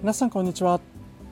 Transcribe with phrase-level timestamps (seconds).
[0.00, 0.80] 皆さんこんにちは。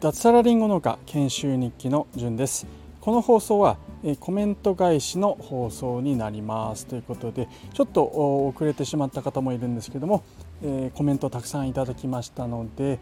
[0.00, 2.66] 脱サラリンゴ農家研修日記のじゅんです。
[3.00, 3.76] この放送は
[4.18, 6.86] コメント返しの放送になります。
[6.86, 10.24] ということでちょっと遅れてしまった方もいるんですけども
[10.94, 12.98] コメントたくさんいただきましたので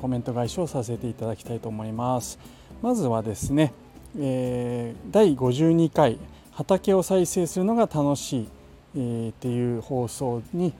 [0.00, 2.40] コメント返しをさせていただきたいと思います。
[2.82, 3.72] まずはですね
[4.16, 6.18] 第52回
[6.50, 8.48] 畑を再生するのが楽しい。
[8.96, 10.72] っていう放送に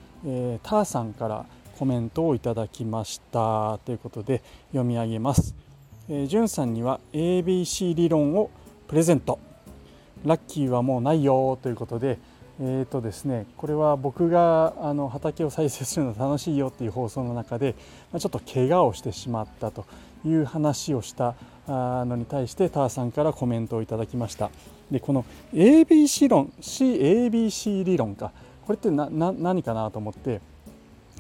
[0.63, 1.47] ターさんから
[1.79, 3.79] コメントをいただきました。
[3.85, 5.55] ということで読み上げます。
[6.09, 8.51] えじゅんさんには ABC 理論を
[8.89, 9.39] プレゼント。
[10.25, 11.59] ラッキーはもうないよ。
[11.63, 12.19] ということで
[12.59, 17.75] えーとですね、これは僕があの畑を再生するの楽しいよっていう放送の中で
[18.19, 19.85] ちょっと怪我をしてしまったと
[20.25, 21.35] いう話をした
[21.69, 24.51] のに対してターさんからコメントをいただきました。
[24.91, 28.33] でこの ABC 論 CABC 理論か。
[28.67, 30.41] これって何かなと思って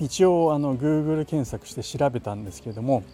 [0.00, 3.04] 一応あの Google 検索して調べたんですけれども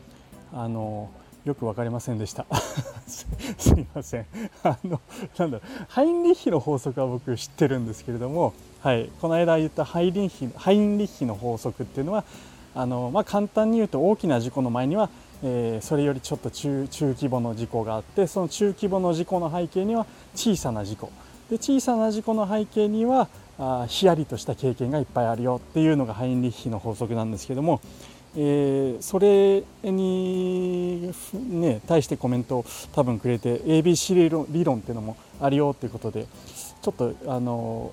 [0.54, 1.10] あの
[1.44, 2.46] よく分かりませんでした。
[3.06, 3.26] す
[3.70, 4.26] いません。
[4.62, 5.00] あの
[5.36, 12.24] なんだハインリッヒの法則は僕知ってるんですけれども、はい、この間言ったハイリンヒハインリッヒの法則っていうのは
[12.74, 15.10] あの、まあ、簡単に言うと大きな事故の前には、
[15.44, 21.10] えー、それよりちょっと中規模の事故があってその中規模の事故の背景には小さな事故。
[21.50, 27.80] で小さな事故の背景にはあヒヤリとした経験がいっぱいあるよっていうのがハインリッヒの法則なんですけども、
[28.36, 36.26] えー、それに、ね、対してコメントを多分くれて ABC 理論理論っていうのもあるよっていうことで
[36.80, 37.92] ちょっとあの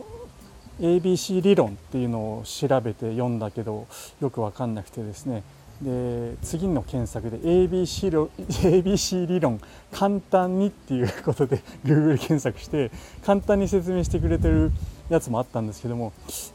[0.79, 3.87] ABC 理論っていうのを調べて読んだけど
[4.21, 5.43] よく分かんなくてですね。
[5.81, 12.91] で次の検索で ABC ABC 理論簡単にっていうことで Google 検索して
[13.23, 14.71] 簡単に説明してくれてる
[15.09, 16.13] やつもあったんですけども、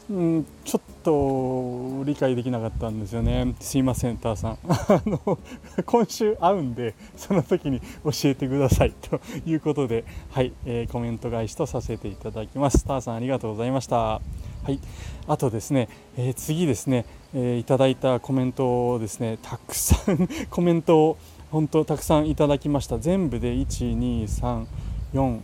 [0.09, 3.53] うん、ちょっと理解できなかったんですよね。
[3.59, 4.57] すいませんターさん。
[4.65, 5.39] あの
[5.85, 8.93] 今週会うんでその時に教えてください。
[9.09, 12.85] ということではい、えー、コメント返しとさせていただきます。
[12.85, 14.21] ターさんありがとうございました。
[14.65, 14.79] はい。
[15.27, 17.05] あとですね、えー、次ですね、
[17.35, 21.17] えー、いただいたコメントをですねたくさん コメントを
[21.51, 22.97] 本当たくさんいただきました。
[22.97, 25.41] 全部で12345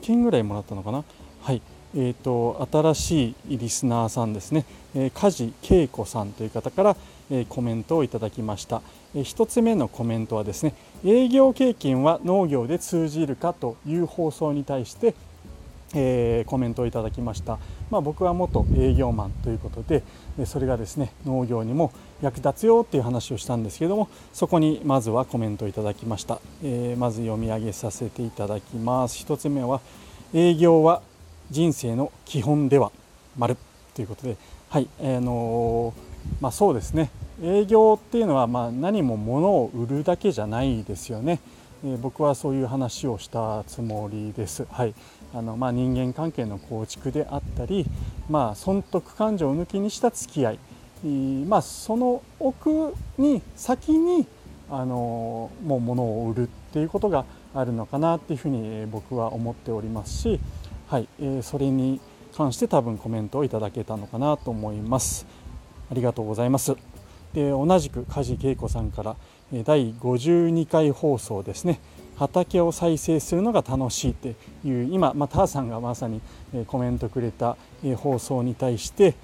[0.00, 1.02] 件ぐらいもらったのかな。
[1.42, 1.60] はい。
[1.96, 4.64] えーと、新しいリスナーさんですね、
[4.94, 6.96] えー、梶恵子さんという方から、
[7.28, 8.80] えー、コメントをいただきました、
[9.12, 15.16] えー、1つ目のコメントはですね営業経験は農業で通じるかという放送に対して、
[15.94, 17.58] えー、コメントをいただきました、
[17.90, 20.02] まあ、僕は元営業マンということで
[20.46, 21.92] それがですね農業にも
[22.22, 29.24] 役立つよっていう話をしたんですけどもそこにまずはコメントをいただきました、えー、まず読み上げさせていただきます。
[29.24, 29.80] 1つ目は
[30.32, 31.02] 営業は
[31.50, 32.92] 人生の基本では
[33.36, 33.56] 丸
[33.94, 34.36] ということで、
[34.68, 35.92] はいあの
[36.40, 37.10] まあ、そうですね。
[37.42, 41.40] 営業っていうのはま何も物を売るだけじゃないですよね、
[41.84, 44.66] え、僕はそういう話をしたつもりです。
[44.70, 44.94] はい。
[45.32, 47.86] あのまあ、人間関係の構築であったり、
[48.28, 50.58] まあ、損得感情を抜きにした付き合い、
[51.46, 54.26] まあ、その奥に先に
[54.68, 57.24] あのもう物を売るっていうことが
[57.54, 60.40] あるのかなっていうふうに僕は思っておりますし、
[60.88, 62.00] はい、えー、それに
[62.36, 65.26] 関して多分コメントをいただけたのかなと思います。
[65.90, 66.76] ありがとうございます。
[67.34, 69.16] で同じく梶恵子さんから
[69.64, 71.80] 第52回放送ですね。
[72.16, 76.20] 畑を再生するのが楽しいっていう今、まあ、ターさんがまさに
[76.66, 77.56] コメントくれた
[77.96, 79.14] 放送に対して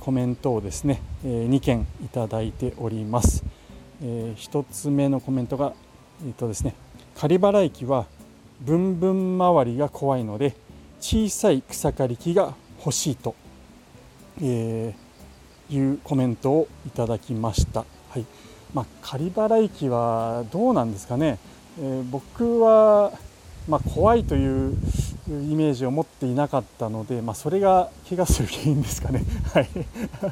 [0.00, 3.44] コメントをですね2件いただいております。
[4.02, 5.72] 1つ目のコメントが
[6.26, 6.74] えっとですね
[7.16, 8.06] 仮払い機は
[8.60, 10.54] ブンブン周りが怖いので
[11.00, 13.34] 小さい草刈り機が欲しいと、
[14.40, 15.01] えー、
[15.76, 17.84] いうコメントをいただきました。
[18.10, 18.26] はい
[18.74, 21.38] まあ、仮払い機はどうなんですかね、
[21.78, 23.12] えー、僕は、
[23.68, 24.76] まあ、怖いという
[25.28, 29.24] イメージを持っていなかったので、まあ、それが怪我する原因ですかね。
[29.52, 29.68] はい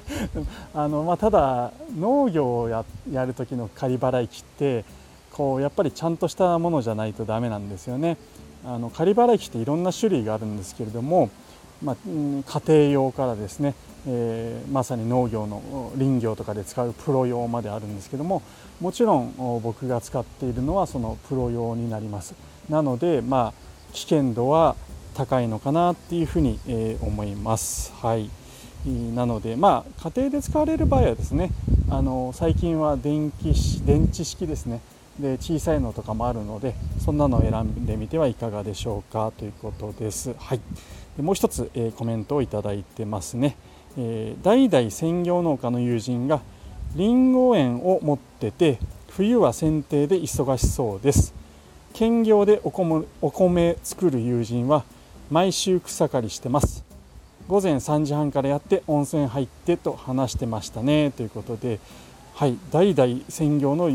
[0.75, 4.85] あのまあ、ただ農業をややる時の仮払い機って
[5.32, 8.17] こうやっぱりちゃんとしたものじゃないとダメなんですよね。
[8.65, 11.31] あの仮払い機っていろんな種類があるんですけれども、
[11.82, 13.75] まあ、家庭用からですね、
[14.06, 18.43] えー、まさに農業の林業とかで使うプロ用まであるんですけども
[18.81, 22.35] もちろん僕が使っているのはそのプロ用になります。
[22.69, 24.76] なのでまあ危険度は
[25.14, 27.93] 高いのかなっていうふうに、えー、思います。
[28.00, 28.31] はい。
[29.14, 31.50] なのでまあ家庭で使われる場合はですね
[31.91, 33.53] あの最近は電気
[33.85, 34.81] 電池式ですね。
[35.19, 40.35] で小さいのとかもあるのでそんなのを選んでみてはいかがでしょうかということです。
[40.38, 40.61] はい、
[41.17, 43.56] でもう一つ、えー、コメントをいただいてますね。
[43.99, 46.41] えー、代々専業農家の友人が
[46.95, 48.79] りんご園を持ってて
[49.11, 51.35] 冬は剪定で忙しそうです。
[51.93, 54.85] 兼業でお米お米作る友人は
[55.31, 56.85] 毎週草刈りしてます。
[57.49, 61.11] 午前3時半からやって温泉入ってと話してましたね。
[61.11, 61.81] ということで
[62.35, 63.91] はい代々専業の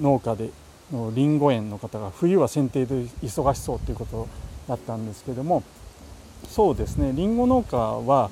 [0.00, 0.50] 農家で
[0.92, 4.28] のりんご園の方が冬は剪定で忙しそうということ
[4.68, 5.62] だったんですけども
[6.48, 8.30] そうですねりんご農家は、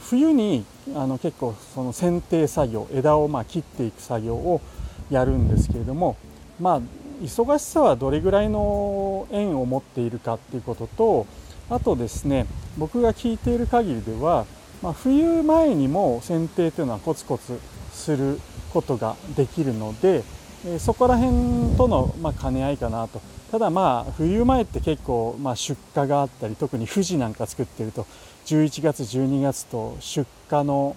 [0.00, 0.64] 冬に
[0.94, 4.60] あの結構その剪定作業枝をまあ切っていく作業を
[5.10, 6.16] やるんですけれども
[6.60, 6.80] まあ
[7.22, 11.26] 忙しさはどれぐらいの縁を持っているかっていうことと
[11.70, 12.46] あとですね
[12.76, 14.44] 僕が聞いている限りでは、
[14.82, 17.58] まあ、冬前にも剪定というのはコツコツ
[17.92, 18.40] する
[18.72, 20.24] ことができるので
[20.78, 23.20] そこら辺とのま兼ね合いかなと。
[23.50, 28.06] ただまあ冬前って結構ま出荷があったり特に富士なんか作ってると
[28.46, 30.96] 11月12月と出荷の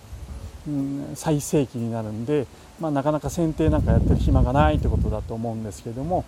[1.16, 2.48] 最盛期になるんで
[2.80, 6.26] まあ、なかなか剪定なんかやってる暇がないってことだと思うんですけども、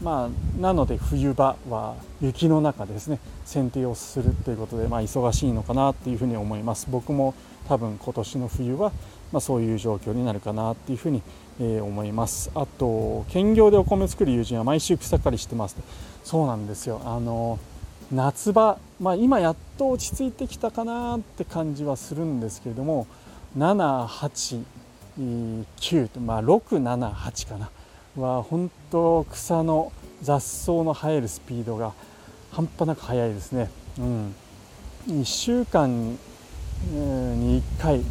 [0.00, 6.86] まあ、なので冬場は雪の中ですね剪定をするということで、まあ、忙しいのかなっていうふうに思います。
[6.88, 7.34] 僕も
[7.68, 8.92] 多分今年の冬は、
[9.32, 11.22] まあ、そういう状況になるかなっていうふうに、
[11.60, 12.50] えー、思います。
[12.54, 15.76] あと兼業でお米作る友人は毎週草刈りしてます
[16.24, 17.00] そうなんですよ。
[17.04, 17.58] あの
[18.12, 23.06] 夏場、まあ、今やっと落ち着いてきたかなって感じはするんですけれども
[23.56, 24.64] 78
[25.18, 27.70] 9と、まあ、678かな。
[28.16, 31.92] は本当草の雑草の生えるスピードが
[32.50, 34.34] 半端なく速いですね、うん、
[35.08, 36.12] 1週間
[36.92, 38.02] に1回、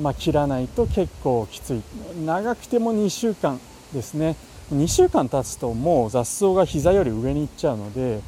[0.00, 1.82] まあ、切らないと結構きつい。
[2.24, 3.60] 長くても2週間
[3.92, 4.36] ですね。
[4.72, 8.20] 2週間経つともう雑草が膝より上に行っちゃうので、え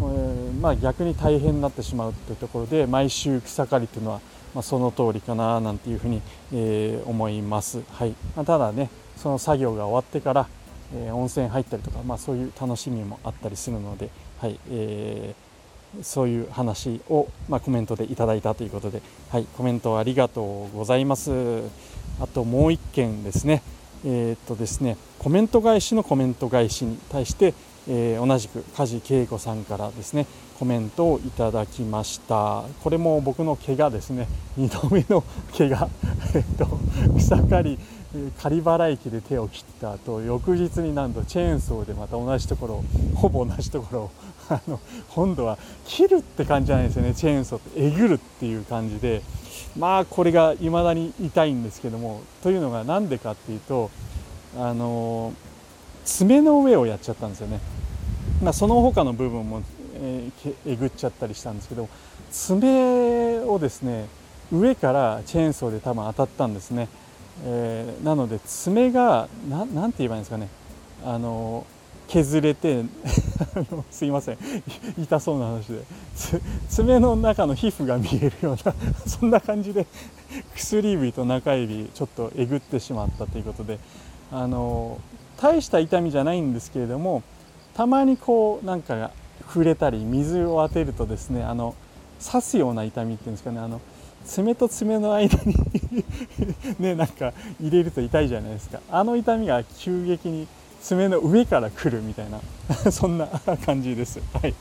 [0.00, 4.20] ー、まあ、逆に大変になってしまうというところで毎週草刈りというのは
[4.54, 6.20] まあ、その通りかななんていうふうに、
[6.52, 8.14] えー、思います、はい。
[8.36, 10.48] ま、ただねその作業が終わってから、
[10.94, 14.58] えー、温泉入ったりとか、まあ、そういう楽しみもあったりするので、はい。
[14.70, 15.51] えー、
[16.00, 21.30] そういう話を、まあ、コメントでいただいたということで、はい、コメントありがとうございます。
[22.20, 23.62] あともう1件ですね。
[24.04, 27.54] えー、っとですねコメント返しのコメント返しに対して、
[27.88, 30.26] えー、同じく梶恵子さんからですね
[30.58, 32.62] コメントをいただきました。
[32.82, 34.28] これも僕の怪我ですね。
[34.58, 35.24] 2度目の
[35.56, 35.88] 怪我。
[36.34, 36.66] えっと
[37.16, 37.78] 草刈り
[38.38, 42.84] 刈払機で手を切った後翌日になんとチェーンソーでまた同じところ
[43.14, 44.10] ほぼ同じところを
[44.50, 44.80] あの
[45.14, 47.14] 今度は切るって感じじゃないですよね。
[47.14, 47.70] チェーンソーって。
[47.76, 49.22] えぐるっていう感じで。
[49.78, 52.20] まあこれが未だに痛いんですけども。
[52.42, 53.90] というのが何でかっていうと
[54.56, 55.32] あの
[56.04, 57.60] 爪の上をやっちゃったんですよね、
[58.42, 59.62] まあ、その他の部分も
[59.94, 60.30] え
[60.66, 61.88] えぐっちゃったりしたんですけど
[62.30, 64.06] 爪をですね
[64.50, 66.88] 上からチェーンソーで多分当たったんですね、
[67.44, 70.48] えー、なので爪が何て言えばいいんですかね。
[71.04, 71.66] あの
[72.08, 72.84] 削れて
[73.90, 74.38] すいません。
[74.98, 75.82] 痛そうな話で。
[76.68, 78.74] 爪の中の皮膚が見えるような
[79.06, 79.86] そんな感じで
[80.54, 83.78] 薬指と中指ちょっとえぐってしまったということで。
[84.32, 84.98] あの
[85.36, 87.22] 大した痛みじゃないんですけれども
[87.74, 89.10] たまにこうなんか
[89.46, 91.74] 触れたり水を当てるとですねあの
[92.24, 93.58] 刺すような痛みっていうんですかね。
[93.58, 93.80] あの
[94.24, 95.56] 爪と爪の間に
[96.78, 98.80] ねなんか入れると痛いじゃないですか。
[98.90, 100.46] あの痛みが急激に
[100.82, 102.40] 爪の上から来るみたいな
[102.90, 103.28] そんな
[103.64, 104.20] 感じです。
[104.42, 104.54] はい。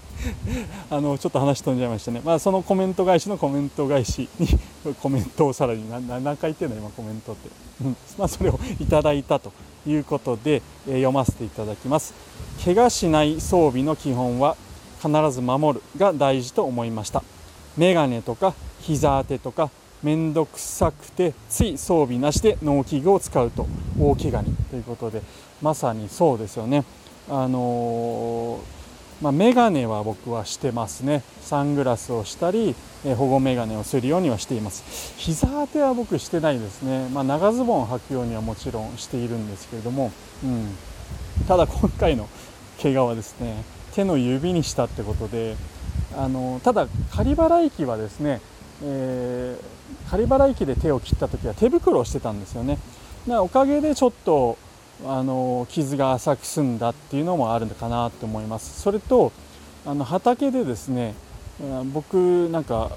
[0.89, 2.21] あのちょっと話飛んじゃいましたね。
[2.23, 4.47] まあそのコメント返しのコメント返しに
[5.01, 6.75] コメントをさらに何何回言ってんの？
[6.75, 7.49] 今コメントって。
[7.83, 7.97] うん。
[8.17, 9.51] まあそれをいただいたと
[9.87, 12.13] いうことで、えー、読ませていただきます。
[12.63, 14.55] 怪我しない装備の基本は
[15.01, 17.23] 必ず守るが大事と思いました
[17.75, 19.71] メガネとか膝当てとか
[20.03, 23.65] 面倒くさくてつい装備なしで農機具を使うと
[23.99, 25.23] 大怪我にということで
[25.61, 26.83] まさにそうですよね。
[27.29, 28.59] あの、
[29.21, 31.23] まあ、メガネは僕はしてますね。
[31.41, 32.75] サングラスをしたり、
[33.05, 35.13] え保護メガネをするようにはしています。
[35.17, 40.11] 膝当ては僕してないですね、まあ、長ズボンを履くようにはもちろんしているんですけれども、
[40.43, 40.75] うん、
[41.47, 42.27] ただ今回の
[42.81, 43.63] 怪我はですね
[43.93, 45.55] 手の指にしたってことで
[46.17, 48.41] あのただ仮払い機はですね、
[48.83, 52.77] えー、仮払い機で手を切った時は手袋をしてたんですよね。
[53.27, 54.57] おかげでちょっと
[55.05, 58.81] あの傷が浅く済んだっていうのもあるのかなと思います。
[58.81, 59.31] それと
[59.85, 61.15] あの畑でですね
[61.93, 62.91] 僕なんか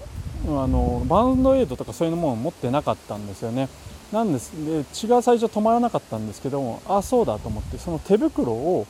[0.47, 3.69] あのバンドエイドとかそういうもの持ってなかったんですよね。
[4.13, 8.87] なんですで血が最初止まらなかったんですけどもあそうだと思ってその手袋を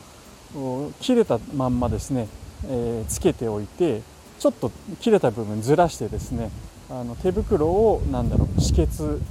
[1.00, 2.28] 切れたまんまですね、
[2.66, 4.02] えー、つけておいて
[4.38, 6.50] ちょっと切れた部分ずらしてですね、
[6.90, 9.22] あの手袋をなんだろう止血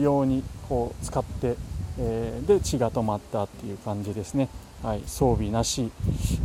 [0.00, 1.56] 用にこう使って、
[1.98, 4.48] えー、で血が止まったっていう感じですね、
[4.82, 5.90] はい、装備なし。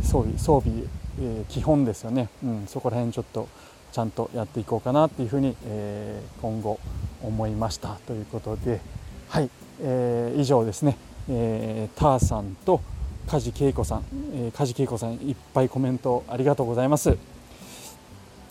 [0.02, 0.84] 装備装備、
[1.20, 3.48] えー、基本ですよね、うん、そこら辺ちょっと
[3.92, 6.78] ちゃんとやっていこうかなっていうふうに、えー、今後
[7.22, 7.98] 思いました。
[8.06, 8.80] ということで。
[9.28, 9.50] はい、
[9.82, 10.96] えー、以上ですね、
[11.28, 12.80] えー、ターさんと
[13.26, 17.16] 梶恵子さん、えー、梶恵子さんいっぱいコメントありがとうございます。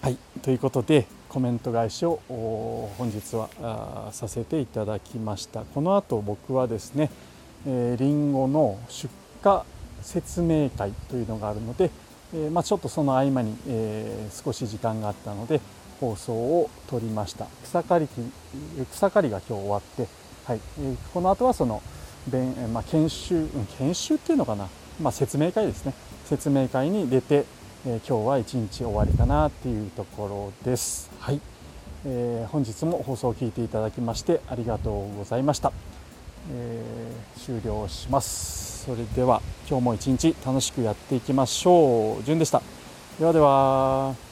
[0.01, 0.18] はい。
[0.44, 2.19] ということでコメント返しを
[2.98, 5.62] 本日はさせていただきました。
[5.62, 7.10] この後僕はですね、
[7.65, 9.10] えー、リンゴの出
[9.43, 9.62] 荷
[10.01, 11.91] 説明会というのがあるので、
[12.34, 15.62] え、まあ、ちょっとその合間に、え、少し時間があったので
[16.00, 17.48] 放送を取りました。
[17.63, 18.10] 草刈り
[18.91, 20.07] 草刈りが今日終わって、
[20.46, 20.60] はい。
[20.81, 21.81] え、この後はその
[22.74, 24.67] まあ、研修研修っていうのかな、
[25.01, 25.93] まあ、説明会ですね。
[26.25, 27.46] 説明会に出て、
[27.89, 31.10] え今日は一日終わりかなっていうところです。
[31.22, 31.39] はい、
[32.06, 35.72] えー、本日も放送を聞いていただきましてありがとうございました。
[36.51, 38.84] えー、終了します。
[38.84, 42.24] それでは今日も一日楽しくやっていきましょう。
[42.24, 42.62] じゅんでした。
[43.20, 44.26] ではでは。